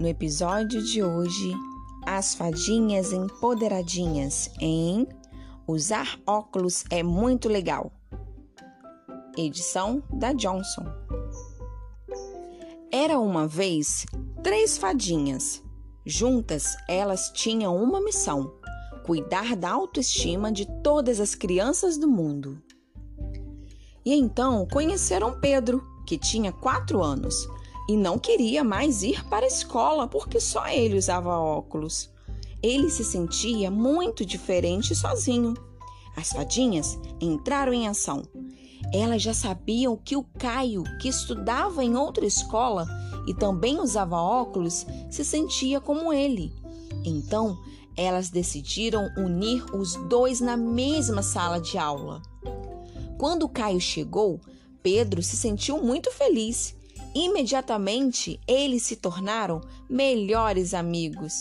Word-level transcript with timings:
No 0.00 0.08
episódio 0.08 0.82
de 0.82 1.02
hoje, 1.02 1.52
as 2.06 2.34
fadinhas 2.34 3.12
empoderadinhas 3.12 4.50
em 4.58 5.06
Usar 5.66 6.18
óculos 6.26 6.84
é 6.88 7.02
muito 7.02 7.50
legal. 7.50 7.92
Edição 9.36 10.02
da 10.10 10.32
Johnson. 10.32 10.86
Era 12.90 13.18
uma 13.18 13.46
vez 13.46 14.06
três 14.42 14.78
fadinhas. 14.78 15.62
Juntas, 16.06 16.78
elas 16.88 17.30
tinham 17.34 17.76
uma 17.76 18.00
missão: 18.00 18.54
cuidar 19.04 19.54
da 19.54 19.70
autoestima 19.70 20.50
de 20.50 20.64
todas 20.82 21.20
as 21.20 21.34
crianças 21.34 21.98
do 21.98 22.08
mundo. 22.08 22.58
E 24.02 24.14
então 24.14 24.66
conheceram 24.66 25.38
Pedro, 25.38 25.86
que 26.06 26.16
tinha 26.16 26.50
quatro 26.50 27.02
anos 27.02 27.46
e 27.90 27.96
não 27.96 28.20
queria 28.20 28.62
mais 28.62 29.02
ir 29.02 29.24
para 29.24 29.44
a 29.44 29.48
escola 29.48 30.06
porque 30.06 30.38
só 30.38 30.68
ele 30.68 30.96
usava 30.96 31.36
óculos. 31.36 32.08
Ele 32.62 32.88
se 32.88 33.02
sentia 33.02 33.68
muito 33.68 34.24
diferente 34.24 34.94
sozinho. 34.94 35.54
As 36.16 36.28
fadinhas 36.28 36.96
entraram 37.20 37.72
em 37.72 37.88
ação. 37.88 38.22
Elas 38.94 39.20
já 39.20 39.34
sabiam 39.34 39.96
que 39.96 40.16
o 40.16 40.22
Caio, 40.38 40.84
que 41.00 41.08
estudava 41.08 41.82
em 41.82 41.96
outra 41.96 42.24
escola 42.24 42.86
e 43.26 43.34
também 43.34 43.80
usava 43.80 44.14
óculos, 44.14 44.86
se 45.10 45.24
sentia 45.24 45.80
como 45.80 46.12
ele. 46.12 46.54
Então, 47.04 47.58
elas 47.96 48.30
decidiram 48.30 49.10
unir 49.16 49.64
os 49.74 49.96
dois 50.08 50.40
na 50.40 50.56
mesma 50.56 51.24
sala 51.24 51.60
de 51.60 51.76
aula. 51.76 52.22
Quando 53.18 53.48
Caio 53.48 53.80
chegou, 53.80 54.40
Pedro 54.80 55.24
se 55.24 55.36
sentiu 55.36 55.82
muito 55.82 56.12
feliz. 56.12 56.78
Imediatamente, 57.14 58.38
eles 58.46 58.84
se 58.84 58.96
tornaram 58.96 59.60
melhores 59.88 60.74
amigos. 60.74 61.40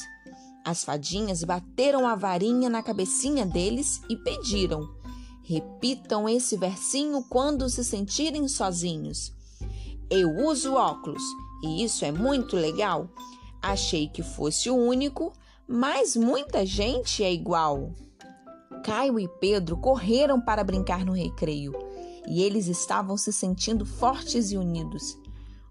As 0.66 0.84
fadinhas 0.84 1.44
bateram 1.44 2.08
a 2.08 2.16
varinha 2.16 2.70
na 2.70 2.82
cabecinha 2.82 3.46
deles 3.46 4.02
e 4.10 4.16
pediram: 4.16 4.90
repitam 5.44 6.28
esse 6.28 6.58
versinho 6.58 7.24
quando 7.30 7.70
se 7.70 7.84
sentirem 7.84 8.48
sozinhos. 8.48 9.32
Eu 10.10 10.30
uso 10.46 10.74
óculos 10.74 11.22
e 11.64 11.84
isso 11.84 12.04
é 12.04 12.12
muito 12.12 12.56
legal. 12.56 13.10
Achei 13.62 14.08
que 14.08 14.24
fosse 14.24 14.70
o 14.70 14.76
único, 14.76 15.34
mas 15.68 16.16
muita 16.16 16.66
gente 16.66 17.24
é 17.24 17.32
igual. 17.32 17.94
Caio 18.84 19.20
e 19.20 19.28
Pedro 19.28 19.78
correram 19.78 20.42
para 20.42 20.64
brincar 20.64 21.06
no 21.06 21.12
recreio 21.12 21.74
e 22.28 22.42
eles 22.42 22.68
estavam 22.68 23.18
se 23.18 23.32
sentindo 23.32 23.86
fortes 23.86 24.52
e 24.52 24.58
unidos. 24.58 25.18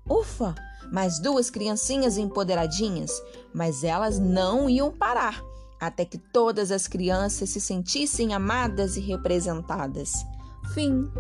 Ufa! 0.09 0.55
Mais 0.91 1.21
duas 1.21 1.51
criancinhas 1.51 2.17
empoderadinhas, 2.17 3.11
mas 3.53 3.85
elas 3.85 4.19
não 4.19 4.69
iam 4.71 4.91
parar 4.91 5.43
até 5.81 6.05
que 6.05 6.19
todas 6.19 6.73
as 6.73 6.89
crianças 6.89 7.51
se 7.51 7.61
sentissem 7.61 8.35
amadas 8.35 8.97
e 8.97 9.01
representadas. 9.01 10.13
Fim. 10.75 11.11